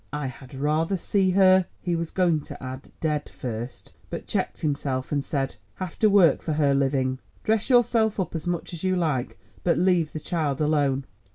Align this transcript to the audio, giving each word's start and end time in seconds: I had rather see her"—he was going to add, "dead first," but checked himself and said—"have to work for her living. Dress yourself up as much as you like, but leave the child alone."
I 0.11 0.25
had 0.25 0.55
rather 0.55 0.97
see 0.97 1.29
her"—he 1.29 1.95
was 1.95 2.09
going 2.09 2.41
to 2.45 2.63
add, 2.63 2.91
"dead 3.01 3.29
first," 3.29 3.93
but 4.09 4.25
checked 4.25 4.61
himself 4.61 5.11
and 5.11 5.23
said—"have 5.23 5.99
to 5.99 6.09
work 6.09 6.41
for 6.41 6.53
her 6.53 6.73
living. 6.73 7.19
Dress 7.43 7.69
yourself 7.69 8.19
up 8.19 8.33
as 8.33 8.47
much 8.47 8.73
as 8.73 8.83
you 8.83 8.95
like, 8.95 9.37
but 9.63 9.77
leave 9.77 10.11
the 10.13 10.19
child 10.19 10.59
alone." 10.59 11.05